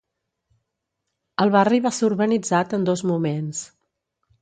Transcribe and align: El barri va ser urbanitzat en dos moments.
El 1.45 1.53
barri 1.57 1.81
va 1.89 1.93
ser 1.99 2.09
urbanitzat 2.09 2.77
en 2.81 2.91
dos 2.91 3.09
moments. 3.15 3.65